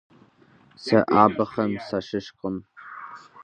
[0.83, 2.55] Сэ абыхэм сащыщкъым.